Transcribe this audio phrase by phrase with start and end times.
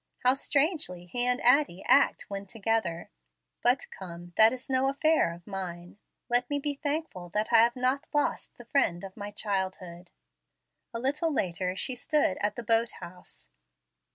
[0.23, 3.11] How strangely he and Addie act when together!
[3.61, 5.99] But come, that is no affair of mine.
[6.27, 10.09] Let me be thankful that I have not lost the friend of my childhood."
[10.91, 13.51] A little later she stood at the boat house.